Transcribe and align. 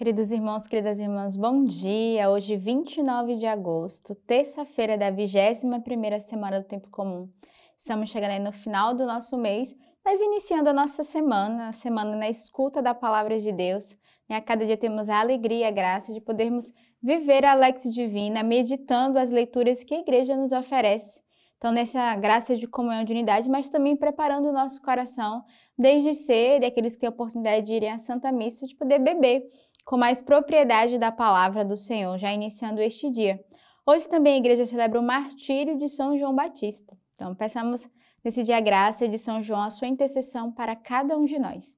Queridos 0.00 0.32
irmãos, 0.32 0.66
queridas 0.66 0.98
irmãs, 0.98 1.36
bom 1.36 1.62
dia! 1.62 2.30
Hoje, 2.30 2.56
29 2.56 3.34
de 3.34 3.44
agosto, 3.44 4.14
terça-feira 4.14 4.96
da 4.96 5.12
21ª 5.12 6.18
semana 6.20 6.58
do 6.58 6.66
Tempo 6.66 6.88
Comum. 6.88 7.28
Estamos 7.76 8.08
chegando 8.08 8.42
no 8.42 8.50
final 8.50 8.94
do 8.94 9.04
nosso 9.04 9.36
mês, 9.36 9.76
mas 10.02 10.18
iniciando 10.18 10.70
a 10.70 10.72
nossa 10.72 11.04
semana, 11.04 11.68
a 11.68 11.72
semana 11.72 12.16
na 12.16 12.30
escuta 12.30 12.80
da 12.80 12.94
Palavra 12.94 13.38
de 13.38 13.52
Deus. 13.52 13.94
E 14.26 14.32
a 14.32 14.40
cada 14.40 14.64
dia 14.64 14.78
temos 14.78 15.10
a 15.10 15.20
alegria 15.20 15.68
a 15.68 15.70
graça 15.70 16.14
de 16.14 16.20
podermos 16.22 16.72
viver 17.02 17.44
a 17.44 17.52
Lex 17.52 17.82
Divina, 17.92 18.42
meditando 18.42 19.18
as 19.18 19.28
leituras 19.28 19.84
que 19.84 19.92
a 19.92 19.98
Igreja 19.98 20.34
nos 20.34 20.50
oferece. 20.50 21.20
Então, 21.58 21.72
nessa 21.72 22.16
graça 22.16 22.56
de 22.56 22.66
comunhão 22.66 23.04
de 23.04 23.12
unidade, 23.12 23.50
mas 23.50 23.68
também 23.68 23.94
preparando 23.94 24.48
o 24.48 24.52
nosso 24.52 24.80
coração, 24.80 25.44
desde 25.78 26.14
cedo, 26.14 26.64
aqueles 26.64 26.94
que 26.94 27.00
têm 27.00 27.08
a 27.08 27.12
oportunidade 27.12 27.66
de 27.66 27.72
irem 27.74 27.90
à 27.90 27.98
Santa 27.98 28.32
Missa, 28.32 28.66
de 28.66 28.74
poder 28.74 28.98
beber 28.98 29.42
com 29.84 29.96
mais 29.96 30.22
propriedade 30.22 30.98
da 30.98 31.10
palavra 31.10 31.64
do 31.64 31.76
Senhor, 31.76 32.18
já 32.18 32.32
iniciando 32.32 32.80
este 32.80 33.10
dia. 33.10 33.44
Hoje 33.86 34.08
também 34.08 34.34
a 34.34 34.38
igreja 34.38 34.66
celebra 34.66 35.00
o 35.00 35.02
martírio 35.02 35.76
de 35.76 35.88
São 35.88 36.16
João 36.16 36.34
Batista. 36.34 36.96
Então, 37.14 37.34
peçamos 37.34 37.86
nesse 38.24 38.42
dia 38.42 38.56
a 38.56 38.60
graça 38.60 39.08
de 39.08 39.18
São 39.18 39.42
João, 39.42 39.62
a 39.62 39.70
sua 39.70 39.88
intercessão 39.88 40.52
para 40.52 40.76
cada 40.76 41.16
um 41.16 41.24
de 41.24 41.38
nós. 41.38 41.76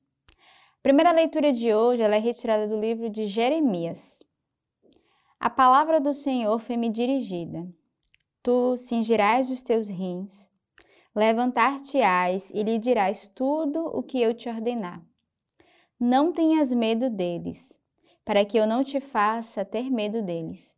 A 0.78 0.82
primeira 0.82 1.12
leitura 1.12 1.52
de 1.52 1.72
hoje 1.72 2.02
é 2.02 2.18
retirada 2.18 2.68
do 2.68 2.78
livro 2.78 3.08
de 3.08 3.26
Jeremias. 3.26 4.22
A 5.38 5.48
palavra 5.48 6.00
do 6.00 6.12
Senhor 6.12 6.58
foi-me 6.58 6.88
dirigida. 6.88 7.66
Tu 8.42 8.76
cingirás 8.76 9.48
os 9.48 9.62
teus 9.62 9.88
rins, 9.88 10.48
levantar-te-ás 11.14 12.50
e 12.50 12.62
lhe 12.62 12.78
dirás 12.78 13.28
tudo 13.28 13.86
o 13.86 14.02
que 14.02 14.20
eu 14.20 14.34
te 14.34 14.48
ordenar. 14.48 15.00
Não 15.98 16.32
tenhas 16.32 16.72
medo 16.72 17.08
deles, 17.08 17.78
para 18.24 18.44
que 18.44 18.56
eu 18.56 18.66
não 18.66 18.84
te 18.84 19.00
faça 19.00 19.64
ter 19.64 19.90
medo 19.90 20.22
deles. 20.22 20.76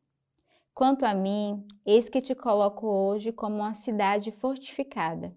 Quanto 0.74 1.04
a 1.04 1.14
mim, 1.14 1.66
eis 1.86 2.08
que 2.08 2.20
te 2.20 2.34
coloco 2.34 2.86
hoje 2.86 3.30
como 3.30 3.56
uma 3.56 3.74
cidade 3.74 4.32
fortificada, 4.32 5.36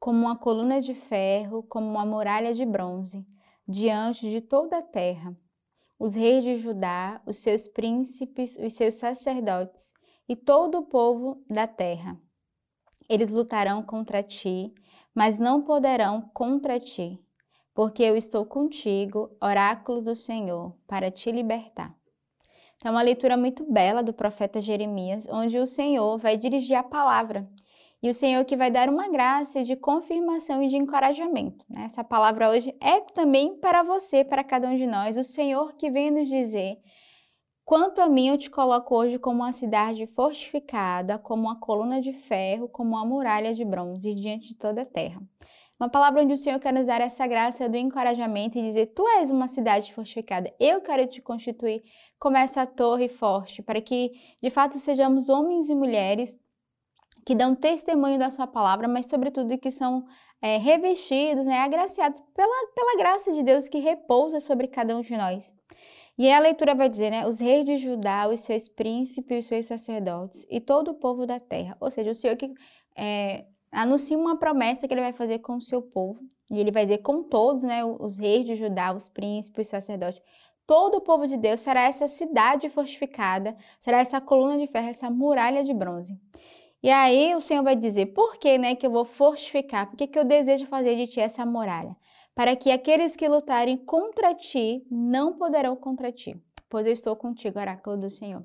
como 0.00 0.18
uma 0.18 0.36
coluna 0.36 0.80
de 0.80 0.94
ferro, 0.94 1.62
como 1.62 1.86
uma 1.86 2.04
muralha 2.04 2.52
de 2.52 2.64
bronze, 2.64 3.24
diante 3.66 4.28
de 4.28 4.40
toda 4.40 4.78
a 4.78 4.82
terra. 4.82 5.36
Os 5.98 6.14
reis 6.14 6.42
de 6.42 6.56
Judá, 6.56 7.22
os 7.24 7.38
seus 7.38 7.68
príncipes, 7.68 8.56
os 8.56 8.74
seus 8.74 8.96
sacerdotes 8.96 9.92
e 10.28 10.34
todo 10.34 10.78
o 10.78 10.86
povo 10.86 11.44
da 11.48 11.66
terra. 11.66 12.20
Eles 13.08 13.30
lutarão 13.30 13.82
contra 13.82 14.22
ti, 14.22 14.74
mas 15.14 15.38
não 15.38 15.62
poderão 15.62 16.30
contra 16.34 16.80
ti, 16.80 17.23
porque 17.74 18.02
eu 18.02 18.16
estou 18.16 18.46
contigo, 18.46 19.36
oráculo 19.42 20.00
do 20.00 20.14
Senhor, 20.14 20.74
para 20.86 21.10
te 21.10 21.30
libertar. 21.32 21.94
Então, 22.76 22.90
é 22.90 22.94
uma 22.94 23.02
leitura 23.02 23.36
muito 23.36 23.70
bela 23.70 24.02
do 24.02 24.12
profeta 24.12 24.60
Jeremias, 24.60 25.26
onde 25.28 25.58
o 25.58 25.66
Senhor 25.66 26.16
vai 26.18 26.36
dirigir 26.36 26.76
a 26.76 26.82
palavra. 26.82 27.48
E 28.02 28.08
o 28.08 28.14
Senhor 28.14 28.44
que 28.44 28.56
vai 28.56 28.70
dar 28.70 28.88
uma 28.88 29.08
graça 29.08 29.64
de 29.64 29.74
confirmação 29.74 30.62
e 30.62 30.68
de 30.68 30.76
encorajamento. 30.76 31.64
Né? 31.68 31.84
Essa 31.86 32.04
palavra 32.04 32.50
hoje 32.50 32.76
é 32.80 33.00
também 33.00 33.56
para 33.56 33.82
você, 33.82 34.22
para 34.22 34.44
cada 34.44 34.68
um 34.68 34.76
de 34.76 34.86
nós. 34.86 35.16
O 35.16 35.24
Senhor 35.24 35.74
que 35.74 35.90
vem 35.90 36.10
nos 36.10 36.28
dizer 36.28 36.78
Quanto 37.64 38.02
a 38.02 38.08
mim, 38.10 38.28
eu 38.28 38.36
te 38.36 38.50
coloco 38.50 38.94
hoje 38.94 39.18
como 39.18 39.40
uma 39.42 39.52
cidade 39.52 40.06
fortificada, 40.08 41.18
como 41.18 41.44
uma 41.44 41.58
coluna 41.58 41.98
de 41.98 42.12
ferro, 42.12 42.68
como 42.68 42.90
uma 42.90 43.06
muralha 43.06 43.54
de 43.54 43.64
bronze 43.64 44.14
diante 44.14 44.48
de 44.48 44.54
toda 44.54 44.82
a 44.82 44.86
terra. 44.86 45.22
Uma 45.78 45.88
palavra 45.88 46.22
onde 46.22 46.32
o 46.32 46.36
Senhor 46.36 46.60
quer 46.60 46.72
nos 46.72 46.86
dar 46.86 47.00
essa 47.00 47.26
graça 47.26 47.68
do 47.68 47.76
encorajamento 47.76 48.56
e 48.56 48.62
dizer: 48.62 48.86
Tu 48.86 49.06
és 49.18 49.30
uma 49.30 49.48
cidade 49.48 49.92
fortificada, 49.92 50.52
eu 50.60 50.80
quero 50.80 51.06
te 51.06 51.20
constituir 51.20 51.82
como 52.18 52.36
essa 52.36 52.64
torre 52.66 53.08
forte, 53.08 53.60
para 53.62 53.80
que 53.80 54.12
de 54.42 54.50
fato 54.50 54.78
sejamos 54.78 55.28
homens 55.28 55.68
e 55.68 55.74
mulheres 55.74 56.38
que 57.26 57.34
dão 57.34 57.54
testemunho 57.54 58.18
da 58.18 58.30
Sua 58.30 58.46
palavra, 58.46 58.86
mas 58.86 59.06
sobretudo 59.06 59.58
que 59.58 59.70
são 59.70 60.04
é, 60.40 60.58
revestidos, 60.58 61.44
né, 61.44 61.60
agraciados 61.60 62.20
pela, 62.34 62.66
pela 62.74 62.98
graça 62.98 63.32
de 63.32 63.42
Deus 63.42 63.66
que 63.66 63.78
repousa 63.78 64.40
sobre 64.40 64.68
cada 64.68 64.96
um 64.96 65.00
de 65.00 65.16
nós. 65.16 65.52
E 66.16 66.30
a 66.30 66.38
leitura 66.38 66.74
vai 66.74 66.88
dizer, 66.88 67.10
né, 67.10 67.26
os 67.26 67.40
reis 67.40 67.64
de 67.64 67.78
Judá, 67.78 68.28
os 68.28 68.40
seus 68.40 68.68
príncipes, 68.68 69.44
os 69.44 69.46
seus 69.46 69.66
sacerdotes 69.66 70.46
e 70.48 70.60
todo 70.60 70.92
o 70.92 70.94
povo 70.94 71.26
da 71.26 71.40
terra. 71.40 71.76
Ou 71.80 71.90
seja, 71.90 72.10
o 72.10 72.14
Senhor 72.14 72.36
que 72.36 72.52
é, 72.96 73.46
anuncia 73.74 74.16
uma 74.16 74.38
promessa 74.38 74.86
que 74.86 74.94
ele 74.94 75.00
vai 75.00 75.12
fazer 75.12 75.40
com 75.40 75.56
o 75.56 75.60
seu 75.60 75.82
povo. 75.82 76.20
E 76.50 76.58
ele 76.58 76.70
vai 76.70 76.84
dizer 76.84 76.98
com 76.98 77.22
todos, 77.22 77.62
né, 77.62 77.84
os 77.84 78.18
reis 78.18 78.44
de 78.44 78.54
Judá, 78.54 78.92
os 78.92 79.08
príncipes, 79.08 79.66
os 79.66 79.70
sacerdotes, 79.70 80.22
todo 80.66 80.96
o 80.96 81.00
povo 81.00 81.26
de 81.26 81.36
Deus 81.36 81.60
será 81.60 81.82
essa 81.82 82.06
cidade 82.06 82.68
fortificada, 82.68 83.56
será 83.78 83.98
essa 83.98 84.20
coluna 84.20 84.58
de 84.58 84.66
ferro, 84.66 84.88
essa 84.88 85.10
muralha 85.10 85.64
de 85.64 85.74
bronze. 85.74 86.18
E 86.82 86.90
aí 86.90 87.34
o 87.34 87.40
Senhor 87.40 87.62
vai 87.62 87.74
dizer, 87.74 88.06
por 88.06 88.36
que, 88.36 88.58
né, 88.58 88.74
que 88.74 88.86
eu 88.86 88.90
vou 88.90 89.06
fortificar? 89.06 89.88
Por 89.88 89.96
que, 89.96 90.06
que 90.06 90.18
eu 90.18 90.24
desejo 90.24 90.66
fazer 90.66 90.96
de 90.96 91.06
ti 91.06 91.18
essa 91.18 91.44
muralha? 91.46 91.96
Para 92.34 92.54
que 92.54 92.70
aqueles 92.70 93.16
que 93.16 93.26
lutarem 93.26 93.78
contra 93.78 94.34
ti 94.34 94.86
não 94.90 95.32
poderão 95.34 95.76
contra 95.76 96.12
ti, 96.12 96.36
pois 96.68 96.86
eu 96.86 96.92
estou 96.92 97.16
contigo, 97.16 97.58
oráculo 97.58 97.96
do 97.96 98.10
Senhor. 98.10 98.44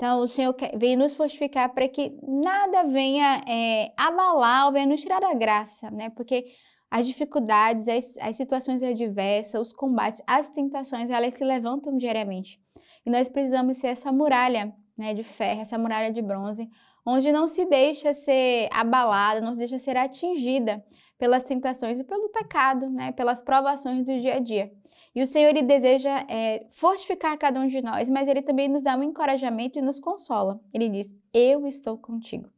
Então, 0.00 0.20
o 0.20 0.26
Senhor 0.26 0.56
vem 0.76 0.96
nos 0.96 1.12
fortificar 1.12 1.74
para 1.74 1.86
que 1.86 2.18
nada 2.22 2.84
venha 2.84 3.44
é, 3.46 3.92
abalar 3.94 4.64
ou 4.64 4.72
venha 4.72 4.86
nos 4.86 5.02
tirar 5.02 5.22
a 5.22 5.34
graça, 5.34 5.90
né? 5.90 6.08
Porque 6.08 6.46
as 6.90 7.06
dificuldades, 7.06 7.86
as, 7.86 8.16
as 8.16 8.34
situações 8.34 8.82
adversas, 8.82 9.60
os 9.60 9.74
combates, 9.74 10.22
as 10.26 10.48
tentações, 10.48 11.10
elas 11.10 11.34
se 11.34 11.44
levantam 11.44 11.98
diariamente. 11.98 12.58
E 13.04 13.10
nós 13.10 13.28
precisamos 13.28 13.76
ser 13.76 13.88
essa 13.88 14.10
muralha 14.10 14.74
né, 14.96 15.12
de 15.12 15.22
ferro, 15.22 15.60
essa 15.60 15.76
muralha 15.76 16.10
de 16.10 16.22
bronze, 16.22 16.66
onde 17.04 17.30
não 17.30 17.46
se 17.46 17.66
deixa 17.66 18.14
ser 18.14 18.70
abalada, 18.72 19.42
não 19.42 19.52
se 19.52 19.58
deixa 19.58 19.78
ser 19.78 19.98
atingida 19.98 20.82
pelas 21.18 21.44
tentações 21.44 22.00
e 22.00 22.04
pelo 22.04 22.30
pecado, 22.30 22.88
né, 22.88 23.12
pelas 23.12 23.42
provações 23.42 24.06
do 24.06 24.18
dia 24.18 24.36
a 24.36 24.38
dia. 24.38 24.72
E 25.14 25.22
o 25.22 25.26
Senhor 25.26 25.48
ele 25.48 25.62
deseja 25.62 26.24
é, 26.28 26.66
fortificar 26.70 27.36
cada 27.36 27.60
um 27.60 27.66
de 27.66 27.82
nós, 27.82 28.08
mas 28.08 28.28
ele 28.28 28.42
também 28.42 28.68
nos 28.68 28.84
dá 28.84 28.96
um 28.96 29.02
encorajamento 29.02 29.78
e 29.78 29.82
nos 29.82 29.98
consola. 29.98 30.60
Ele 30.72 30.88
diz: 30.88 31.14
Eu 31.32 31.66
estou 31.66 31.98
contigo. 31.98 32.48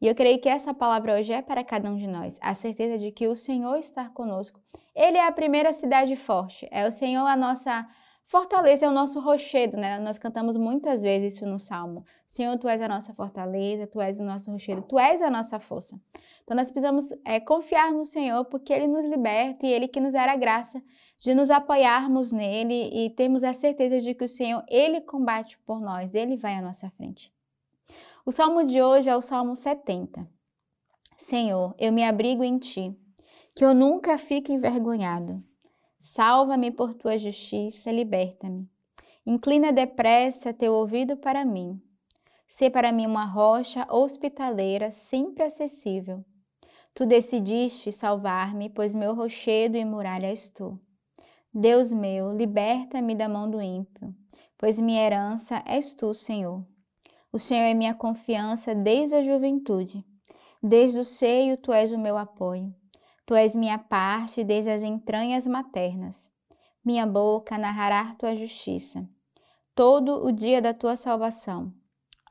E 0.00 0.06
eu 0.06 0.14
creio 0.14 0.40
que 0.40 0.48
essa 0.48 0.74
palavra 0.74 1.14
hoje 1.14 1.32
é 1.32 1.40
para 1.40 1.64
cada 1.64 1.90
um 1.90 1.96
de 1.96 2.06
nós, 2.06 2.36
a 2.42 2.52
certeza 2.52 2.98
de 2.98 3.12
que 3.12 3.28
o 3.28 3.36
Senhor 3.36 3.76
está 3.78 4.08
conosco. 4.08 4.60
Ele 4.94 5.16
é 5.16 5.26
a 5.26 5.32
primeira 5.32 5.72
cidade 5.72 6.14
forte, 6.16 6.68
é 6.70 6.86
o 6.86 6.90
Senhor 6.90 7.26
a 7.26 7.36
nossa 7.36 7.86
fortaleza, 8.26 8.86
é 8.86 8.88
o 8.88 8.92
nosso 8.92 9.20
rochedo, 9.20 9.76
né? 9.76 9.98
Nós 9.98 10.18
cantamos 10.18 10.56
muitas 10.56 11.00
vezes 11.00 11.34
isso 11.34 11.46
no 11.46 11.58
Salmo. 11.58 12.04
Senhor, 12.26 12.58
Tu 12.58 12.68
és 12.68 12.82
a 12.82 12.88
nossa 12.88 13.14
fortaleza, 13.14 13.86
Tu 13.86 14.00
és 14.00 14.18
o 14.18 14.24
nosso 14.24 14.50
rochedo, 14.50 14.82
Tu 14.82 14.98
és 14.98 15.22
a 15.22 15.30
nossa 15.30 15.60
força. 15.60 15.98
Então 16.42 16.56
nós 16.56 16.70
precisamos 16.70 17.06
é, 17.24 17.38
confiar 17.40 17.92
no 17.92 18.04
Senhor, 18.04 18.44
porque 18.46 18.72
Ele 18.72 18.88
nos 18.88 19.06
liberta 19.06 19.66
e 19.66 19.72
Ele 19.72 19.88
que 19.88 20.00
nos 20.00 20.12
dará 20.12 20.36
graça 20.36 20.82
de 21.16 21.34
nos 21.34 21.50
apoiarmos 21.50 22.32
nele 22.32 22.90
e 22.92 23.10
termos 23.10 23.44
a 23.44 23.52
certeza 23.52 24.00
de 24.00 24.14
que 24.14 24.24
o 24.24 24.28
Senhor, 24.28 24.64
Ele 24.68 25.00
combate 25.00 25.58
por 25.58 25.80
nós, 25.80 26.14
Ele 26.14 26.36
vai 26.36 26.54
à 26.54 26.62
nossa 26.62 26.90
frente. 26.90 27.32
O 28.26 28.32
salmo 28.32 28.64
de 28.64 28.82
hoje 28.82 29.08
é 29.08 29.16
o 29.16 29.22
Salmo 29.22 29.54
70. 29.54 30.26
Senhor, 31.16 31.74
eu 31.78 31.92
me 31.92 32.04
abrigo 32.04 32.42
em 32.42 32.58
Ti, 32.58 32.96
que 33.54 33.64
eu 33.64 33.74
nunca 33.74 34.18
fique 34.18 34.52
envergonhado. 34.52 35.42
Salva-me 35.98 36.70
por 36.70 36.94
Tua 36.94 37.18
justiça, 37.18 37.90
liberta-me. 37.92 38.68
Inclina 39.26 39.72
depressa 39.72 40.52
teu 40.52 40.74
ouvido 40.74 41.16
para 41.16 41.44
mim. 41.44 41.80
Sê 42.46 42.68
para 42.68 42.92
mim 42.92 43.06
uma 43.06 43.24
rocha 43.24 43.86
hospitaleira 43.90 44.90
sempre 44.90 45.44
acessível. 45.44 46.24
Tu 46.94 47.06
decidiste 47.06 47.90
salvar-me, 47.90 48.68
pois 48.68 48.94
meu 48.94 49.14
rochedo 49.14 49.76
e 49.76 49.84
muralha 49.84 50.26
és 50.26 50.48
tu. 50.50 50.78
Deus 51.56 51.92
meu, 51.92 52.32
liberta-me 52.32 53.14
da 53.14 53.28
mão 53.28 53.48
do 53.48 53.62
ímpio, 53.62 54.12
pois 54.58 54.76
minha 54.80 55.00
herança 55.00 55.62
és 55.64 55.94
tu, 55.94 56.12
Senhor. 56.12 56.66
O 57.32 57.38
Senhor 57.38 57.62
é 57.62 57.72
minha 57.72 57.94
confiança 57.94 58.74
desde 58.74 59.14
a 59.14 59.22
juventude. 59.22 60.04
Desde 60.60 60.98
o 60.98 61.04
seio 61.04 61.56
tu 61.56 61.72
és 61.72 61.92
o 61.92 61.98
meu 61.98 62.18
apoio. 62.18 62.74
Tu 63.24 63.36
és 63.36 63.54
minha 63.54 63.78
parte 63.78 64.42
desde 64.42 64.68
as 64.68 64.82
entranhas 64.82 65.46
maternas. 65.46 66.28
Minha 66.84 67.06
boca 67.06 67.56
narrará 67.56 68.16
tua 68.18 68.34
justiça. 68.34 69.08
Todo 69.76 70.24
o 70.26 70.32
dia 70.32 70.60
da 70.60 70.74
tua 70.74 70.96
salvação. 70.96 71.72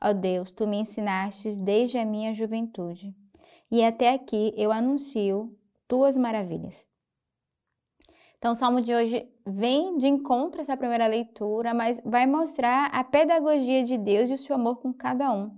Ó 0.02 0.12
Deus, 0.12 0.52
tu 0.52 0.66
me 0.66 0.76
ensinastes 0.76 1.56
desde 1.56 1.96
a 1.96 2.04
minha 2.04 2.34
juventude. 2.34 3.16
E 3.70 3.82
até 3.82 4.12
aqui 4.12 4.52
eu 4.54 4.70
anuncio 4.70 5.56
tuas 5.88 6.14
maravilhas. 6.14 6.84
Então, 8.44 8.52
o 8.52 8.54
salmo 8.54 8.82
de 8.82 8.94
hoje 8.94 9.26
vem 9.46 9.96
de 9.96 10.06
encontro 10.06 10.60
a 10.60 10.60
essa 10.60 10.76
primeira 10.76 11.06
leitura, 11.06 11.72
mas 11.72 11.98
vai 12.04 12.26
mostrar 12.26 12.90
a 12.92 13.02
pedagogia 13.02 13.82
de 13.82 13.96
Deus 13.96 14.28
e 14.28 14.34
o 14.34 14.38
seu 14.38 14.54
amor 14.54 14.82
com 14.82 14.92
cada 14.92 15.32
um. 15.32 15.50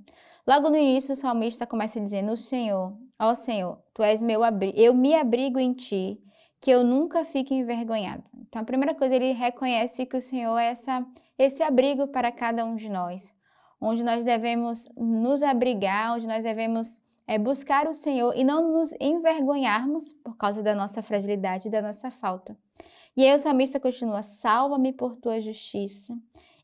Logo 0.46 0.70
no 0.70 0.76
início, 0.76 1.12
o 1.12 1.16
salmista 1.16 1.66
começa 1.66 2.00
dizendo: 2.00 2.30
O 2.30 2.36
Senhor, 2.36 2.96
ó 3.18 3.34
Senhor, 3.34 3.82
tu 3.92 4.04
és 4.04 4.22
meu 4.22 4.44
abrigo, 4.44 4.78
eu 4.78 4.94
me 4.94 5.16
abrigo 5.16 5.58
em 5.58 5.72
ti, 5.72 6.22
que 6.60 6.70
eu 6.70 6.84
nunca 6.84 7.24
fique 7.24 7.52
envergonhado. 7.52 8.22
Então, 8.42 8.62
a 8.62 8.64
primeira 8.64 8.94
coisa, 8.94 9.16
ele 9.16 9.32
reconhece 9.32 10.06
que 10.06 10.16
o 10.16 10.22
Senhor 10.22 10.56
é 10.56 10.66
essa, 10.66 11.04
esse 11.36 11.64
abrigo 11.64 12.06
para 12.06 12.30
cada 12.30 12.64
um 12.64 12.76
de 12.76 12.88
nós, 12.88 13.34
onde 13.80 14.04
nós 14.04 14.24
devemos 14.24 14.88
nos 14.96 15.42
abrigar, 15.42 16.14
onde 16.14 16.28
nós 16.28 16.40
devemos 16.44 17.00
é, 17.26 17.36
buscar 17.36 17.88
o 17.88 17.92
Senhor 17.92 18.32
e 18.36 18.44
não 18.44 18.74
nos 18.74 18.92
envergonharmos 19.00 20.12
por 20.22 20.36
causa 20.36 20.62
da 20.62 20.72
nossa 20.72 21.02
fragilidade 21.02 21.66
e 21.66 21.70
da 21.72 21.82
nossa 21.82 22.12
falta. 22.12 22.56
E 23.16 23.24
aí 23.24 23.34
o 23.34 23.38
salmista 23.38 23.80
continua: 23.80 24.22
Salva-me 24.22 24.92
por 24.92 25.16
tua 25.16 25.40
justiça, 25.40 26.14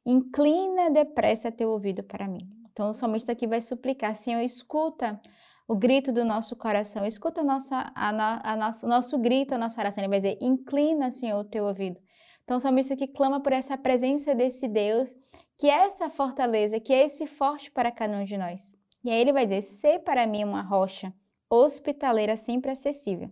inclina 0.04 0.90
depressa 0.90 1.50
teu 1.50 1.70
ouvido 1.70 2.02
para 2.02 2.28
mim. 2.28 2.46
Então 2.70 2.90
o 2.90 2.94
salmista 2.94 3.32
aqui 3.32 3.46
vai 3.46 3.60
suplicar: 3.60 4.14
Senhor, 4.14 4.40
escuta 4.40 5.18
o 5.66 5.74
grito 5.74 6.12
do 6.12 6.24
nosso 6.24 6.54
coração, 6.54 7.06
escuta 7.06 7.40
a 7.40 7.44
nossa, 7.44 7.90
a, 7.94 8.12
no, 8.12 8.40
a 8.42 8.56
nosso, 8.56 8.86
nosso 8.86 9.18
grito, 9.18 9.54
a 9.54 9.58
nossa 9.58 9.80
oração. 9.80 10.02
Ele 10.02 10.10
vai 10.10 10.20
dizer: 10.20 10.38
Inclina, 10.42 11.10
Senhor, 11.10 11.38
o 11.38 11.44
teu 11.44 11.64
ouvido. 11.64 11.98
Então 12.44 12.58
o 12.58 12.60
salmista 12.60 12.92
aqui 12.94 13.06
clama 13.06 13.40
por 13.40 13.52
essa 13.52 13.78
presença 13.78 14.34
desse 14.34 14.68
Deus, 14.68 15.16
que 15.56 15.70
é 15.70 15.86
essa 15.86 16.10
fortaleza, 16.10 16.80
que 16.80 16.92
é 16.92 17.04
esse 17.04 17.26
forte 17.26 17.70
para 17.70 17.90
cada 17.90 18.14
um 18.18 18.24
de 18.24 18.36
nós. 18.36 18.76
E 19.02 19.10
aí 19.10 19.20
ele 19.20 19.32
vai 19.32 19.46
dizer: 19.46 19.62
Sê 19.62 19.98
para 19.98 20.26
mim 20.26 20.44
uma 20.44 20.60
rocha 20.60 21.14
hospitaleira 21.48 22.36
sempre 22.36 22.70
acessível. 22.70 23.30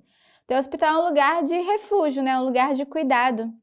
Então, 0.51 0.59
o 0.59 0.63
hospital 0.63 0.97
é 0.97 1.05
um 1.05 1.09
lugar 1.11 1.45
de 1.45 1.57
refúgio, 1.61 2.25
né? 2.25 2.37
Um 2.37 2.43
lugar 2.43 2.75
de 2.75 2.85
cuidado. 2.85 3.55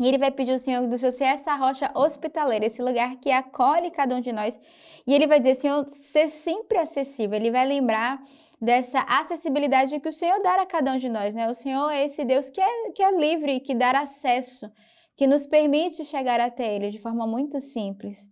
E 0.00 0.08
ele 0.08 0.18
vai 0.18 0.32
pedir 0.32 0.50
ao 0.50 0.58
Senhor 0.58 0.84
do 0.84 0.98
Senhor 0.98 1.12
ser 1.12 1.26
essa 1.26 1.54
rocha 1.54 1.92
hospitaleira, 1.94 2.66
esse 2.66 2.82
lugar 2.82 3.18
que 3.20 3.30
acolhe 3.30 3.88
cada 3.92 4.16
um 4.16 4.20
de 4.20 4.32
nós. 4.32 4.60
E 5.06 5.14
ele 5.14 5.28
vai 5.28 5.38
dizer, 5.38 5.54
Senhor, 5.54 5.86
ser 5.92 6.28
sempre 6.28 6.76
acessível. 6.76 7.36
Ele 7.36 7.52
vai 7.52 7.64
lembrar 7.68 8.20
dessa 8.60 8.98
acessibilidade 9.02 10.00
que 10.00 10.08
o 10.08 10.12
Senhor 10.12 10.42
dá 10.42 10.60
a 10.60 10.66
cada 10.66 10.92
um 10.92 10.98
de 10.98 11.08
nós, 11.08 11.32
né? 11.36 11.48
O 11.48 11.54
Senhor 11.54 11.88
é 11.88 12.04
esse 12.04 12.24
Deus 12.24 12.50
que 12.50 12.60
é, 12.60 12.90
que 12.90 13.00
é 13.00 13.16
livre, 13.16 13.60
que 13.60 13.72
dá 13.72 13.92
acesso, 13.92 14.68
que 15.16 15.24
nos 15.24 15.46
permite 15.46 16.04
chegar 16.04 16.40
até 16.40 16.74
Ele 16.74 16.90
de 16.90 16.98
forma 16.98 17.28
muito 17.28 17.60
simples. 17.60 18.28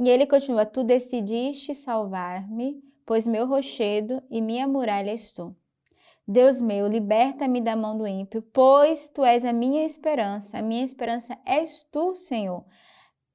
E 0.00 0.08
ele 0.08 0.24
continua: 0.24 0.64
Tu 0.64 0.82
decidiste 0.82 1.74
salvar-me, 1.74 2.82
pois 3.04 3.26
meu 3.26 3.46
rochedo 3.46 4.22
e 4.30 4.40
minha 4.40 4.66
muralha 4.66 5.10
és 5.10 5.30
tu. 5.30 5.54
Deus 6.30 6.60
meu, 6.60 6.86
liberta-me 6.86 7.58
da 7.58 7.74
mão 7.74 7.96
do 7.96 8.06
ímpio, 8.06 8.42
pois 8.52 9.08
tu 9.08 9.24
és 9.24 9.46
a 9.46 9.52
minha 9.52 9.86
esperança. 9.86 10.58
A 10.58 10.62
minha 10.62 10.84
esperança 10.84 11.38
és 11.46 11.82
tu, 11.90 12.14
Senhor. 12.14 12.66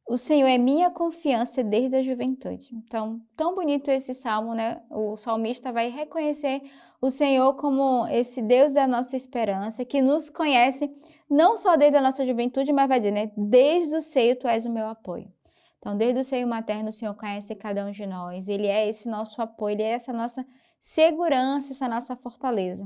O 0.07 0.16
Senhor 0.16 0.48
é 0.48 0.60
minha 0.60 0.92
confiança 0.92 1.63
desde 1.63 1.95
a 1.95 2.04
juventude. 2.04 2.69
Então, 2.72 3.19
tão 3.36 3.56
bonito 3.56 3.90
esse 3.90 4.13
salmo, 4.13 4.54
né? 4.54 4.80
O 4.92 5.18
salmista 5.18 5.72
vai 5.72 5.90
reconhecer 5.90 6.62
o 7.01 7.10
Senhor 7.10 7.56
como 7.56 8.06
esse 8.10 8.44
Deus 8.44 8.74
da 8.74 8.86
nossa 8.86 9.16
esperança, 9.16 9.84
que 9.84 10.00
nos 10.00 10.30
conhece 10.30 10.88
não 11.28 11.57
só 11.57 11.75
desde 11.75 11.98
a 11.98 12.01
nossa 12.01 12.24
juventude, 12.24 12.72
mas 12.72 12.88
vai 12.88 13.00
dizer, 13.00 13.12
né? 13.12 13.31
Desde 13.36 13.95
o 13.95 14.01
seio 14.01 14.38
tu 14.38 14.48
és 14.48 14.66
o 14.66 14.72
meu 14.72 14.86
apoio. 14.86 15.34
Então, 15.80 15.98
desde 15.98 16.19
o 16.19 16.24
seio 16.24 16.48
materno, 16.48 16.90
o 16.90 16.94
Senhor 16.94 17.16
conhece 17.16 17.56
cada 17.56 17.84
um 17.84 17.92
de 17.92 18.06
nós. 18.06 18.48
Ele 18.48 18.68
é 18.68 18.88
esse 18.88 19.10
nosso 19.10 19.42
apoio, 19.42 19.74
ele 19.74 19.84
é 19.84 19.94
essa 19.94 20.13
nossa 20.13 20.45
segurança, 20.83 21.71
essa 21.71 21.88
nossa 21.88 22.13
fortaleza. 22.13 22.85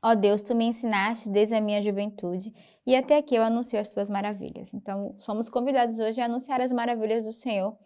Ó 0.00 0.14
Deus, 0.14 0.40
tu 0.40 0.54
me 0.54 0.66
ensinaste 0.66 1.28
desde 1.28 1.56
a 1.56 1.60
minha 1.60 1.82
juventude 1.82 2.54
e 2.86 2.94
até 2.94 3.16
aqui 3.16 3.34
eu 3.34 3.42
anuncio 3.42 3.76
as 3.80 3.92
tuas 3.92 4.08
maravilhas. 4.08 4.72
Então, 4.72 5.16
somos 5.18 5.48
convidados 5.48 5.98
hoje 5.98 6.20
a 6.20 6.26
anunciar 6.26 6.60
as 6.60 6.70
maravilhas 6.70 7.24
do 7.24 7.32
Senhor, 7.32 7.76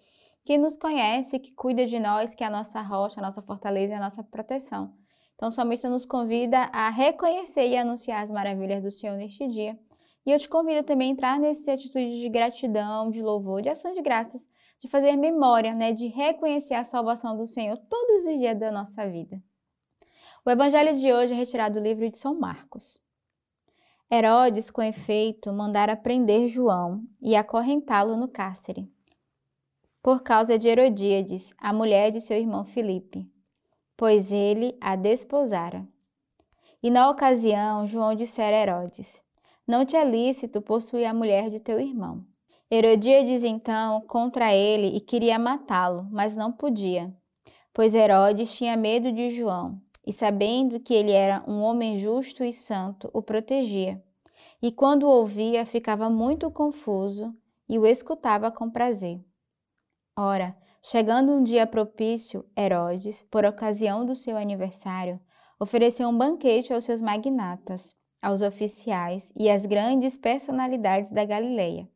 que 0.44 0.58
nos 0.58 0.76
conhece, 0.76 1.38
que 1.38 1.50
cuida 1.52 1.86
de 1.86 1.98
nós, 1.98 2.34
que 2.34 2.44
é 2.44 2.46
a 2.46 2.50
nossa 2.50 2.82
rocha, 2.82 3.20
a 3.20 3.22
nossa 3.22 3.40
fortaleza 3.40 3.94
e 3.94 3.96
a 3.96 4.00
nossa 4.00 4.22
proteção. 4.22 4.92
Então, 5.34 5.50
salmista 5.50 5.88
nos 5.88 6.04
convida 6.04 6.58
a 6.70 6.90
reconhecer 6.90 7.68
e 7.68 7.78
anunciar 7.78 8.22
as 8.22 8.30
maravilhas 8.30 8.82
do 8.82 8.90
Senhor 8.90 9.16
neste 9.16 9.48
dia 9.48 9.78
e 10.26 10.30
eu 10.30 10.38
te 10.38 10.48
convido 10.48 10.82
também 10.82 11.08
a 11.08 11.12
entrar 11.12 11.38
nessa 11.38 11.72
atitude 11.72 12.20
de 12.20 12.28
gratidão, 12.28 13.10
de 13.10 13.22
louvor, 13.22 13.62
de 13.62 13.70
ação 13.70 13.94
de 13.94 14.02
graças, 14.02 14.46
de 14.80 14.88
fazer 14.88 15.14
memória, 15.16 15.74
né, 15.74 15.92
de 15.92 16.06
reconhecer 16.08 16.74
a 16.74 16.84
salvação 16.84 17.36
do 17.36 17.46
Senhor 17.46 17.76
todos 17.88 18.24
os 18.24 18.38
dias 18.38 18.58
da 18.58 18.72
nossa 18.72 19.08
vida. 19.08 19.40
O 20.44 20.50
evangelho 20.50 20.96
de 20.96 21.12
hoje 21.12 21.34
é 21.34 21.36
retirado 21.36 21.78
do 21.78 21.84
livro 21.84 22.08
de 22.10 22.16
São 22.16 22.34
Marcos. 22.34 22.98
Herodes, 24.10 24.70
com 24.70 24.82
efeito, 24.82 25.52
mandara 25.52 25.94
prender 25.96 26.48
João 26.48 27.04
e 27.20 27.36
acorrentá-lo 27.36 28.16
no 28.16 28.26
cárcere, 28.26 28.90
por 30.02 30.22
causa 30.22 30.58
de 30.58 30.66
Herodíades, 30.66 31.52
a 31.58 31.72
mulher 31.72 32.10
de 32.10 32.20
seu 32.20 32.36
irmão 32.36 32.64
Filipe, 32.64 33.30
pois 33.96 34.32
ele 34.32 34.76
a 34.80 34.96
desposara. 34.96 35.86
E 36.82 36.90
na 36.90 37.10
ocasião, 37.10 37.86
João 37.86 38.14
dissera 38.14 38.56
a 38.56 38.60
Herodes: 38.60 39.22
não 39.70 39.84
te 39.84 39.94
é 39.94 40.04
lícito 40.04 40.60
possuir 40.60 41.04
a 41.04 41.14
mulher 41.14 41.50
de 41.50 41.60
teu 41.60 41.78
irmão. 41.78 42.26
Herodíades 42.70 43.42
então 43.42 44.00
contra 44.02 44.54
ele 44.54 44.96
e 44.96 45.00
queria 45.00 45.38
matá-lo, 45.38 46.06
mas 46.10 46.36
não 46.36 46.52
podia, 46.52 47.12
pois 47.72 47.94
Herodes 47.94 48.54
tinha 48.54 48.76
medo 48.76 49.10
de 49.10 49.30
João, 49.30 49.80
e 50.06 50.12
sabendo 50.12 50.78
que 50.78 50.94
ele 50.94 51.10
era 51.10 51.42
um 51.48 51.60
homem 51.62 51.98
justo 51.98 52.44
e 52.44 52.52
santo, 52.52 53.10
o 53.12 53.20
protegia. 53.20 54.02
E 54.62 54.70
quando 54.70 55.04
o 55.04 55.10
ouvia, 55.10 55.66
ficava 55.66 56.08
muito 56.08 56.50
confuso 56.50 57.34
e 57.68 57.78
o 57.78 57.86
escutava 57.86 58.50
com 58.50 58.70
prazer. 58.70 59.20
Ora, 60.16 60.56
chegando 60.82 61.32
um 61.32 61.42
dia 61.42 61.66
propício, 61.66 62.44
Herodes, 62.56 63.22
por 63.30 63.44
ocasião 63.44 64.06
do 64.06 64.14
seu 64.14 64.36
aniversário, 64.36 65.18
ofereceu 65.58 66.08
um 66.08 66.16
banquete 66.16 66.72
aos 66.72 66.84
seus 66.84 67.02
magnatas 67.02 67.94
aos 68.20 68.42
oficiais 68.42 69.32
e 69.36 69.50
às 69.50 69.64
grandes 69.64 70.16
personalidades 70.16 71.10
da 71.10 71.24
Galileia. 71.24 71.88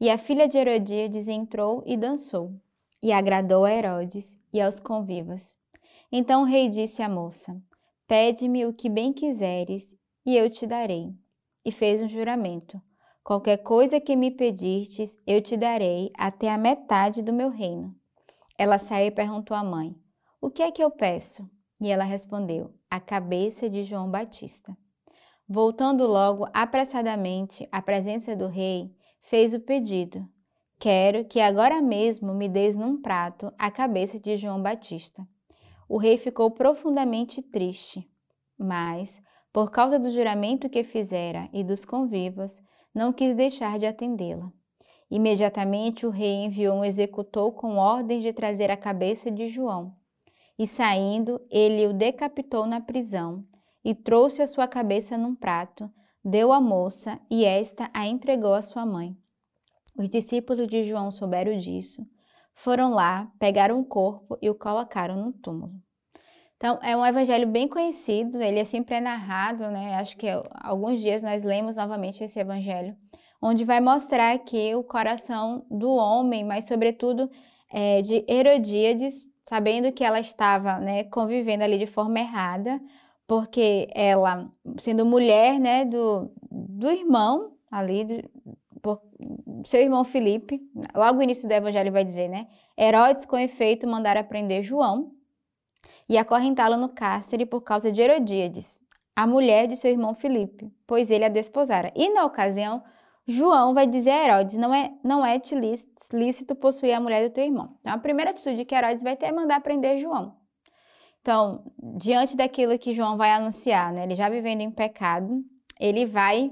E 0.00 0.08
a 0.08 0.16
filha 0.16 0.48
de 0.48 0.56
Herodíades 0.56 1.28
entrou 1.28 1.82
e 1.84 1.94
dançou, 1.94 2.54
e 3.02 3.12
agradou 3.12 3.66
a 3.66 3.72
Herodes 3.72 4.40
e 4.50 4.58
aos 4.58 4.80
convivas. 4.80 5.54
Então 6.10 6.42
o 6.42 6.46
rei 6.46 6.70
disse 6.70 7.02
à 7.02 7.08
moça: 7.08 7.60
Pede-me 8.08 8.64
o 8.64 8.72
que 8.72 8.88
bem 8.88 9.12
quiseres, 9.12 9.94
e 10.24 10.34
eu 10.34 10.48
te 10.48 10.66
darei. 10.66 11.12
E 11.62 11.70
fez 11.70 12.00
um 12.00 12.08
juramento: 12.08 12.80
Qualquer 13.22 13.58
coisa 13.58 14.00
que 14.00 14.16
me 14.16 14.30
pedirtes, 14.30 15.18
eu 15.26 15.42
te 15.42 15.54
darei 15.54 16.10
até 16.16 16.50
a 16.50 16.56
metade 16.56 17.20
do 17.20 17.32
meu 17.32 17.50
reino. 17.50 17.94
Ela 18.56 18.78
saiu 18.78 19.08
e 19.08 19.10
perguntou 19.10 19.54
à 19.54 19.62
mãe: 19.62 19.94
O 20.40 20.50
que 20.50 20.62
é 20.62 20.70
que 20.70 20.82
eu 20.82 20.90
peço? 20.90 21.46
E 21.78 21.90
ela 21.90 22.04
respondeu: 22.04 22.72
A 22.90 22.98
cabeça 22.98 23.68
de 23.68 23.84
João 23.84 24.10
Batista. 24.10 24.74
Voltando 25.46 26.06
logo 26.06 26.48
apressadamente 26.54 27.68
à 27.70 27.82
presença 27.82 28.34
do 28.34 28.46
rei, 28.46 28.94
fez 29.30 29.54
o 29.54 29.60
pedido: 29.60 30.28
Quero 30.76 31.24
que 31.24 31.40
agora 31.40 31.80
mesmo 31.80 32.34
me 32.34 32.48
deis 32.48 32.76
num 32.76 33.00
prato 33.00 33.52
a 33.56 33.70
cabeça 33.70 34.18
de 34.18 34.36
João 34.36 34.60
Batista. 34.60 35.26
O 35.88 35.96
rei 35.96 36.18
ficou 36.18 36.50
profundamente 36.50 37.40
triste, 37.40 38.10
mas, 38.58 39.22
por 39.52 39.70
causa 39.70 40.00
do 40.00 40.10
juramento 40.10 40.68
que 40.68 40.82
fizera 40.82 41.48
e 41.52 41.62
dos 41.62 41.84
convivas, 41.84 42.60
não 42.92 43.12
quis 43.12 43.36
deixar 43.36 43.78
de 43.78 43.86
atendê-la. 43.86 44.52
Imediatamente 45.08 46.06
o 46.06 46.10
rei 46.10 46.44
enviou 46.44 46.76
um 46.76 46.84
executor 46.84 47.52
com 47.52 47.76
ordem 47.76 48.20
de 48.20 48.32
trazer 48.32 48.70
a 48.70 48.76
cabeça 48.76 49.30
de 49.30 49.46
João. 49.48 49.94
E 50.58 50.66
saindo, 50.66 51.40
ele 51.50 51.86
o 51.86 51.92
decapitou 51.92 52.66
na 52.66 52.80
prisão 52.80 53.44
e 53.84 53.94
trouxe 53.94 54.42
a 54.42 54.46
sua 54.46 54.68
cabeça 54.68 55.16
num 55.16 55.34
prato, 55.34 55.90
deu 56.24 56.52
à 56.52 56.60
moça 56.60 57.18
e 57.30 57.44
esta 57.44 57.90
a 57.94 58.06
entregou 58.06 58.54
à 58.54 58.62
sua 58.62 58.84
mãe. 58.84 59.19
Os 59.96 60.08
discípulos 60.08 60.68
de 60.68 60.84
João 60.84 61.10
souberam 61.10 61.58
disso, 61.58 62.06
foram 62.54 62.90
lá, 62.90 63.30
pegaram 63.38 63.80
o 63.80 63.84
corpo 63.84 64.38
e 64.40 64.48
o 64.50 64.54
colocaram 64.54 65.16
no 65.16 65.32
túmulo. 65.32 65.72
Então, 66.56 66.78
é 66.82 66.94
um 66.94 67.06
evangelho 67.06 67.46
bem 67.46 67.66
conhecido, 67.66 68.40
ele 68.42 68.58
é 68.58 68.64
sempre 68.66 69.00
narrado, 69.00 69.70
né? 69.70 69.94
Acho 69.96 70.14
que 70.16 70.26
alguns 70.52 71.00
dias 71.00 71.22
nós 71.22 71.42
lemos 71.42 71.76
novamente 71.76 72.22
esse 72.22 72.38
evangelho, 72.38 72.94
onde 73.40 73.64
vai 73.64 73.80
mostrar 73.80 74.38
que 74.40 74.74
o 74.74 74.84
coração 74.84 75.64
do 75.70 75.90
homem, 75.90 76.44
mas 76.44 76.66
sobretudo 76.66 77.30
é, 77.72 78.02
de 78.02 78.24
Herodíades, 78.28 79.24
sabendo 79.48 79.90
que 79.90 80.04
ela 80.04 80.20
estava 80.20 80.78
né, 80.78 81.04
convivendo 81.04 81.64
ali 81.64 81.78
de 81.78 81.86
forma 81.86 82.20
errada, 82.20 82.78
porque 83.26 83.88
ela, 83.94 84.50
sendo 84.76 85.06
mulher, 85.06 85.58
né, 85.58 85.84
do, 85.84 86.30
do 86.50 86.90
irmão 86.90 87.52
ali, 87.70 88.22
por, 88.82 89.00
seu 89.64 89.80
irmão 89.80 90.04
Felipe, 90.04 90.60
logo 90.94 91.16
no 91.16 91.22
início 91.22 91.48
do 91.48 91.52
evangelho 91.52 91.92
vai 91.92 92.04
dizer, 92.04 92.28
né, 92.28 92.46
Herodes 92.78 93.24
com 93.24 93.36
efeito 93.36 93.86
mandara 93.86 94.24
prender 94.24 94.62
João 94.62 95.12
e 96.08 96.18
acorrentá-lo 96.18 96.76
no 96.76 96.88
cárcere 96.88 97.46
por 97.46 97.60
causa 97.60 97.92
de 97.92 98.00
Herodíades, 98.00 98.80
a 99.14 99.26
mulher 99.26 99.66
de 99.66 99.76
seu 99.76 99.90
irmão 99.90 100.14
Felipe, 100.14 100.72
pois 100.86 101.10
ele 101.10 101.24
a 101.24 101.28
desposara. 101.28 101.92
E 101.94 102.08
na 102.12 102.24
ocasião, 102.24 102.82
João 103.26 103.74
vai 103.74 103.86
dizer 103.86 104.10
a 104.10 104.24
Herodes: 104.24 104.56
não 104.56 104.74
é, 104.74 104.92
não 105.04 105.24
é 105.24 105.38
te 105.38 105.54
lícito 106.12 106.54
possuir 106.56 106.94
a 106.94 107.00
mulher 107.00 107.28
do 107.28 107.32
teu 107.32 107.44
irmão. 107.44 107.76
Então, 107.80 107.92
a 107.92 107.98
primeira 107.98 108.30
atitude 108.30 108.64
que 108.64 108.74
Herodes 108.74 109.02
vai 109.02 109.16
ter 109.16 109.26
é 109.26 109.32
mandar 109.32 109.60
prender 109.60 109.98
João. 109.98 110.36
Então, 111.20 111.62
diante 111.78 112.36
daquilo 112.36 112.78
que 112.78 112.94
João 112.94 113.16
vai 113.16 113.30
anunciar, 113.30 113.92
né, 113.92 114.04
ele 114.04 114.16
já 114.16 114.28
vivendo 114.28 114.62
em 114.62 114.70
pecado, 114.70 115.44
ele 115.78 116.06
vai 116.06 116.50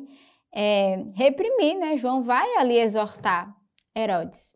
é, 0.55 1.05
reprimir, 1.15 1.79
né? 1.79 1.97
João 1.97 2.23
vai 2.23 2.57
ali 2.57 2.79
exortar 2.79 3.55
Herodes. 3.97 4.53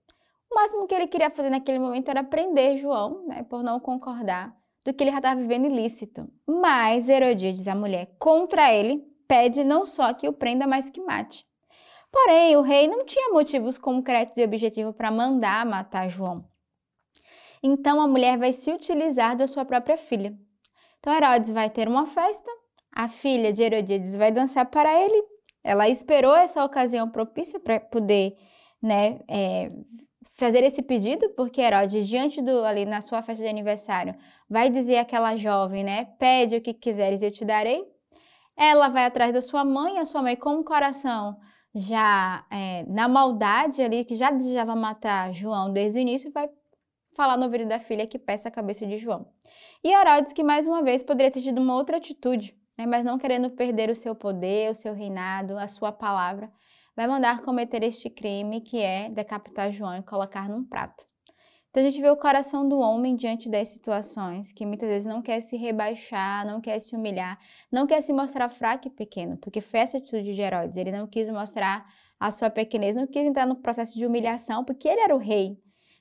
O 0.51 0.55
máximo 0.55 0.87
que 0.87 0.95
ele 0.95 1.07
queria 1.07 1.31
fazer 1.31 1.51
naquele 1.51 1.79
momento 1.79 2.11
era 2.11 2.23
prender 2.23 2.77
João, 2.77 3.27
né, 3.27 3.43
por 3.43 3.63
não 3.63 3.81
concordar 3.81 4.55
do 4.85 4.93
que 4.93 5.03
ele 5.03 5.11
já 5.11 5.19
estava 5.19 5.41
vivendo 5.41 5.67
ilícito. 5.67 6.29
Mas 6.47 7.09
Herodíades, 7.09 7.67
a 7.67 7.75
mulher, 7.75 8.15
contra 8.19 8.73
ele, 8.73 9.03
pede 9.27 9.65
não 9.65 9.87
só 9.87 10.13
que 10.13 10.29
o 10.29 10.33
prenda, 10.33 10.67
mas 10.67 10.91
que 10.91 11.01
mate. 11.01 11.47
Porém, 12.11 12.57
o 12.57 12.61
rei 12.61 12.87
não 12.87 13.07
tinha 13.07 13.31
motivos 13.31 13.79
concretos 13.79 14.37
e 14.37 14.45
objetivos 14.45 14.95
para 14.95 15.11
mandar 15.11 15.65
matar 15.65 16.09
João. 16.09 16.45
Então 17.63 18.01
a 18.01 18.09
mulher 18.09 18.37
vai 18.37 18.53
se 18.53 18.71
utilizar 18.71 19.35
da 19.37 19.47
sua 19.47 19.65
própria 19.65 19.97
filha. 19.97 20.37
Então 20.99 21.15
Herodes 21.15 21.51
vai 21.51 21.71
ter 21.71 21.89
uma 21.89 22.07
festa, 22.07 22.51
a 22.95 23.09
filha 23.09 23.53
de 23.53 23.63
Herodíades 23.63 24.15
vai 24.15 24.31
dançar 24.31 24.67
para 24.67 24.95
ele. 25.01 25.32
Ela 25.65 25.89
esperou 25.89 26.35
essa 26.35 26.65
ocasião 26.65 27.09
propícia 27.09 27.61
para 27.61 27.79
poder 27.79 28.37
né, 28.83 29.21
é, 29.29 29.71
fazer 30.35 30.65
esse 30.65 30.83
pedido, 30.83 31.29
porque 31.31 31.61
Herodes, 31.61 32.09
diante 32.09 32.43
do 32.43 32.65
ali 32.65 32.85
na 32.85 33.01
sua 33.01 33.23
festa 33.23 33.45
de 33.45 33.49
aniversário, 33.49 34.15
vai 34.49 34.69
dizer 34.69 34.99
àquela 34.99 35.37
jovem, 35.37 35.85
né, 35.85 36.07
pede 36.19 36.57
o 36.57 36.61
que 36.61 36.75
quiseres 36.75 37.23
e 37.23 37.27
eu 37.27 37.31
te 37.31 37.45
darei. 37.45 37.85
Ela 38.57 38.89
vai 38.89 39.05
atrás 39.05 39.33
da 39.33 39.41
sua 39.41 39.65
mãe, 39.65 39.99
a 39.99 40.05
sua 40.05 40.23
mãe 40.23 40.37
com 40.37 40.57
o 40.57 40.65
coração 40.65 41.37
já 41.75 42.45
é, 42.51 42.85
na 42.87 43.09
maldade 43.09 43.83
ali, 43.83 44.05
que 44.05 44.15
já 44.15 44.31
desejava 44.31 44.77
matar 44.77 45.33
João 45.33 45.73
desde 45.73 45.99
o 45.99 46.03
início, 46.03 46.31
vai 46.31 46.49
falar 47.15 47.37
no 47.37 47.45
ouvido 47.45 47.67
da 47.67 47.79
filha 47.79 48.07
que 48.07 48.19
peça 48.19 48.49
a 48.49 48.53
cabeça 48.53 48.87
de 48.87 48.97
João. 48.99 49.27
E 49.83 49.93
Herodes, 49.93 50.33
que 50.33 50.43
mais 50.43 50.67
uma 50.67 50.83
vez 50.83 51.03
poderia 51.03 51.31
ter 51.31 51.41
tido 51.41 51.61
uma 51.61 51.75
outra 51.75 51.97
atitude, 51.97 52.57
né, 52.77 52.87
mas 52.87 53.05
não 53.05 53.19
querendo 53.19 53.51
perder 53.51 53.91
o 53.91 53.97
seu 53.97 54.15
poder, 54.15 54.71
o 54.71 54.75
seu 54.75 54.95
reinado, 54.95 55.59
a 55.59 55.69
sua 55.69 55.93
palavra, 55.93 56.53
vai 56.97 57.07
mandar 57.07 57.43
cometer 57.43 57.83
este 57.83 58.11
crime 58.11 58.61
que 58.61 58.79
é 58.79 59.09
decapitar 59.09 59.71
João 59.71 59.97
e 59.97 60.03
colocar 60.03 60.49
num 60.49 60.65
prato. 60.65 61.07
Então 61.71 61.83
a 61.83 61.89
gente 61.89 62.03
vê 62.03 62.11
o 62.11 62.17
coração 62.19 62.69
do 62.69 62.79
homem 62.79 63.17
diante 63.17 63.49
das 63.49 63.69
situações, 63.69 64.53
que 64.53 64.67
muitas 64.67 64.91
vezes 64.91 65.07
não 65.07 65.23
quer 65.23 65.41
se 65.41 65.57
rebaixar, 65.57 66.47
não 66.47 66.61
quer 66.61 66.79
se 66.81 66.95
humilhar, 66.95 67.39
não 67.71 67.87
quer 67.87 68.03
se 68.03 68.13
mostrar 68.13 68.51
fraco 68.51 68.89
e 68.89 68.91
pequeno, 68.91 69.39
porque 69.39 69.63
foi 69.63 69.81
essa 69.81 69.97
atitude 69.97 70.35
de 70.35 70.43
Herodes. 70.43 70.77
Ele 70.77 70.93
não 70.93 71.07
quis 71.07 71.31
mostrar 71.31 71.87
a 72.21 72.31
sua 72.31 72.51
pequenez, 72.51 72.95
não 72.95 73.07
quis 73.07 73.25
entrar 73.25 73.47
no 73.47 73.57
processo 73.57 73.99
de 73.99 74.05
humilhação, 74.05 74.65
porque 74.67 74.87
ele 74.87 75.01
era 75.01 75.17
o 75.17 75.19
rei, 75.19 75.57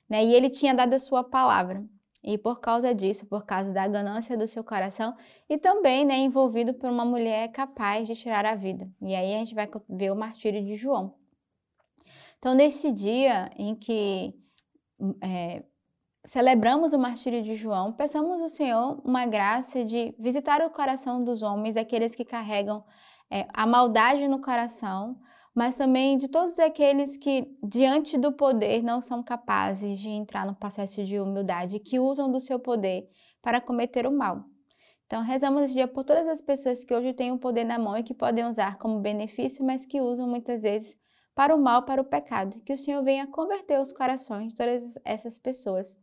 né? 0.08 0.22
E 0.22 0.34
ele 0.34 0.50
tinha 0.50 0.74
dado 0.74 0.92
a 0.92 0.98
sua 0.98 1.24
palavra. 1.24 1.82
E 2.22 2.38
por 2.38 2.60
causa 2.60 2.94
disso, 2.94 3.26
por 3.26 3.44
causa 3.44 3.72
da 3.72 3.86
ganância 3.88 4.36
do 4.36 4.46
seu 4.46 4.62
coração, 4.62 5.16
e 5.48 5.58
também 5.58 6.04
né, 6.04 6.16
envolvido 6.18 6.72
por 6.72 6.88
uma 6.88 7.04
mulher 7.04 7.48
capaz 7.48 8.06
de 8.06 8.14
tirar 8.14 8.46
a 8.46 8.54
vida. 8.54 8.88
E 9.00 9.14
aí 9.14 9.34
a 9.34 9.38
gente 9.38 9.54
vai 9.54 9.68
ver 9.88 10.12
o 10.12 10.16
martírio 10.16 10.64
de 10.64 10.76
João. 10.76 11.14
Então, 12.38 12.54
neste 12.54 12.92
dia 12.92 13.50
em 13.56 13.74
que 13.74 14.34
é, 15.22 15.64
celebramos 16.24 16.92
o 16.92 16.98
martírio 16.98 17.42
de 17.42 17.54
João, 17.56 17.92
peçamos 17.92 18.40
ao 18.40 18.48
Senhor 18.48 19.00
uma 19.04 19.26
graça 19.26 19.84
de 19.84 20.14
visitar 20.18 20.60
o 20.60 20.70
coração 20.70 21.24
dos 21.24 21.42
homens, 21.42 21.76
aqueles 21.76 22.14
que 22.14 22.24
carregam 22.24 22.84
é, 23.30 23.46
a 23.52 23.66
maldade 23.66 24.28
no 24.28 24.40
coração, 24.40 25.16
mas 25.54 25.74
também 25.74 26.16
de 26.16 26.28
todos 26.28 26.58
aqueles 26.58 27.16
que, 27.16 27.46
diante 27.62 28.16
do 28.16 28.32
poder, 28.32 28.82
não 28.82 29.00
são 29.02 29.22
capazes 29.22 29.98
de 29.98 30.08
entrar 30.08 30.46
no 30.46 30.54
processo 30.54 31.04
de 31.04 31.20
humildade, 31.20 31.78
que 31.78 32.00
usam 32.00 32.30
do 32.30 32.40
seu 32.40 32.58
poder 32.58 33.08
para 33.42 33.60
cometer 33.60 34.06
o 34.06 34.12
mal. 34.12 34.44
Então, 35.06 35.22
rezamos 35.22 35.62
esse 35.62 35.74
dia 35.74 35.86
por 35.86 36.04
todas 36.04 36.26
as 36.26 36.40
pessoas 36.40 36.84
que 36.84 36.94
hoje 36.94 37.12
têm 37.12 37.32
o 37.32 37.38
poder 37.38 37.64
na 37.64 37.78
mão 37.78 37.98
e 37.98 38.02
que 38.02 38.14
podem 38.14 38.46
usar 38.46 38.78
como 38.78 39.00
benefício, 39.00 39.62
mas 39.62 39.84
que 39.84 40.00
usam 40.00 40.26
muitas 40.26 40.62
vezes 40.62 40.96
para 41.34 41.54
o 41.54 41.58
mal, 41.58 41.82
para 41.82 42.00
o 42.00 42.04
pecado. 42.04 42.60
Que 42.60 42.72
o 42.72 42.78
Senhor 42.78 43.02
venha 43.02 43.26
converter 43.26 43.80
os 43.80 43.92
corações 43.92 44.48
de 44.48 44.54
todas 44.54 44.98
essas 45.04 45.38
pessoas. 45.38 45.96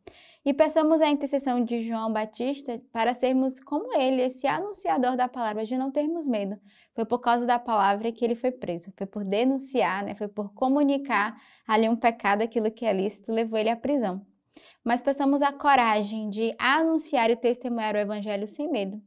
E 0.45 0.53
peçamos 0.53 1.01
a 1.01 1.09
intercessão 1.09 1.63
de 1.63 1.81
João 1.83 2.12
Batista 2.12 2.81
para 2.91 3.13
sermos 3.13 3.59
como 3.59 3.93
ele, 3.93 4.21
esse 4.21 4.48
anunciador 4.48 5.17
da 5.17 5.27
palavra, 5.27 5.65
de 5.65 5.77
não 5.77 5.91
termos 5.91 6.27
medo. 6.27 6.57
Foi 6.95 7.05
por 7.05 7.19
causa 7.19 7.45
da 7.45 7.59
palavra 7.59 8.12
que 8.12 8.24
ele 8.24 8.36
foi 8.36 8.51
preso, 8.51 8.91
foi 8.98 9.05
por 9.05 9.24
denunciar, 9.24 10.03
né? 10.03 10.15
foi 10.15 10.27
por 10.27 10.53
comunicar 10.53 11.39
ali 11.67 11.88
um 11.89 11.95
pecado, 11.95 12.41
aquilo 12.41 12.71
que 12.71 12.86
é 12.86 12.93
lícito, 12.93 13.31
levou 13.31 13.59
ele 13.59 13.69
à 13.69 13.75
prisão. 13.75 14.25
Mas 14.83 15.01
peçamos 15.01 15.41
a 15.41 15.51
coragem 15.51 16.29
de 16.29 16.55
anunciar 16.57 17.29
e 17.29 17.36
testemunhar 17.36 17.95
o 17.95 18.00
evangelho 18.00 18.48
sem 18.48 18.71
medo. 18.71 19.01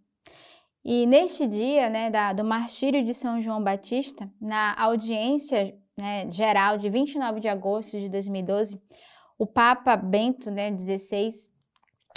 E 0.84 1.06
neste 1.06 1.46
dia, 1.46 1.88
né, 1.88 2.10
da, 2.10 2.32
do 2.32 2.44
martírio 2.44 3.04
de 3.04 3.14
São 3.14 3.40
João 3.40 3.62
Batista, 3.62 4.30
na 4.40 4.74
audiência 4.76 5.76
né, 5.98 6.30
geral 6.30 6.78
de 6.78 6.88
29 6.88 7.40
de 7.40 7.48
agosto 7.48 7.98
de 7.98 8.08
2012, 8.08 8.80
o 9.38 9.46
Papa 9.46 9.96
Bento 9.96 10.50
né, 10.50 10.76
XVI 10.76 11.30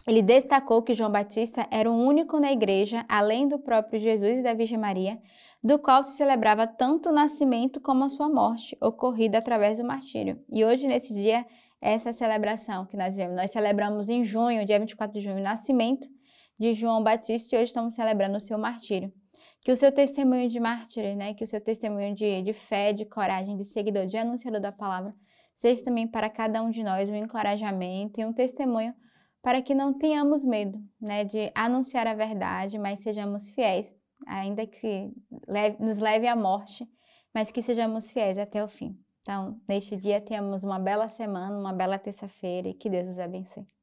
ele 0.07 0.21
destacou 0.21 0.83
que 0.83 0.93
João 0.93 1.11
Batista 1.11 1.67
era 1.71 1.89
o 1.89 1.95
único 1.95 2.39
na 2.39 2.51
igreja, 2.51 3.03
além 3.09 3.47
do 3.47 3.57
próprio 3.57 3.99
Jesus 3.99 4.37
e 4.37 4.43
da 4.43 4.53
Virgem 4.53 4.77
Maria, 4.77 5.19
do 5.63 5.79
qual 5.79 6.03
se 6.03 6.15
celebrava 6.15 6.67
tanto 6.67 7.09
o 7.09 7.11
nascimento 7.11 7.81
como 7.81 8.03
a 8.03 8.09
sua 8.09 8.29
morte, 8.29 8.77
ocorrida 8.79 9.39
através 9.39 9.79
do 9.79 9.83
martírio. 9.83 10.39
E 10.51 10.63
hoje, 10.63 10.87
nesse 10.87 11.11
dia, 11.11 11.43
essa 11.81 12.13
celebração 12.13 12.85
que 12.85 12.95
nós 12.95 13.15
vemos. 13.15 13.35
Nós 13.35 13.49
celebramos 13.49 14.07
em 14.07 14.23
junho, 14.23 14.65
dia 14.65 14.79
24 14.79 15.19
de 15.19 15.25
junho, 15.25 15.39
o 15.39 15.43
nascimento 15.43 16.07
de 16.57 16.73
João 16.75 17.03
Batista 17.03 17.55
e 17.55 17.59
hoje 17.59 17.69
estamos 17.69 17.95
celebrando 17.95 18.37
o 18.37 18.41
seu 18.41 18.59
martírio 18.59 19.11
que 19.65 19.71
o 19.71 19.75
seu 19.75 19.91
testemunho 19.91 20.47
de 20.47 20.59
mártir, 20.59 21.15
né, 21.15 21.33
que 21.33 21.43
o 21.43 21.47
seu 21.47 21.59
testemunho 21.59 22.13
de, 22.13 22.43
de 22.43 22.53
fé, 22.53 22.93
de 22.93 23.03
coragem, 23.03 23.57
de 23.57 23.65
seguidor, 23.65 24.05
de 24.05 24.15
anunciador 24.15 24.61
da 24.61 24.71
palavra, 24.71 25.11
seja 25.55 25.83
também 25.83 26.07
para 26.07 26.29
cada 26.29 26.61
um 26.61 26.69
de 26.69 26.83
nós 26.83 27.09
um 27.09 27.15
encorajamento 27.15 28.21
e 28.21 28.25
um 28.25 28.31
testemunho 28.31 28.93
para 29.41 29.63
que 29.63 29.73
não 29.73 29.91
tenhamos 29.91 30.45
medo, 30.45 30.79
né, 31.01 31.23
de 31.23 31.51
anunciar 31.55 32.05
a 32.05 32.13
verdade, 32.13 32.77
mas 32.77 32.99
sejamos 32.99 33.49
fiéis, 33.49 33.97
ainda 34.27 34.67
que 34.67 35.11
leve, 35.47 35.83
nos 35.83 35.97
leve 35.97 36.27
à 36.27 36.35
morte, 36.35 36.87
mas 37.33 37.51
que 37.51 37.63
sejamos 37.63 38.11
fiéis 38.11 38.37
até 38.37 38.63
o 38.63 38.67
fim. 38.67 38.95
Então, 39.21 39.59
neste 39.67 39.97
dia, 39.97 40.21
temos 40.21 40.63
uma 40.63 40.77
bela 40.77 41.09
semana, 41.09 41.57
uma 41.57 41.73
bela 41.73 41.97
terça-feira 41.97 42.69
e 42.69 42.73
que 42.75 42.87
Deus 42.87 43.13
os 43.13 43.17
abençoe. 43.17 43.74